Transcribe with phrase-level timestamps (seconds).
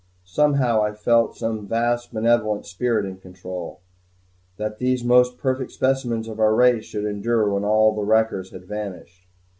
[0.25, 3.81] Somehow I felt some vast benevolent spirit in control,
[4.57, 8.65] that these most perfect specimens of our race should endure when all the wreckers had
[8.65, 9.27] vanished.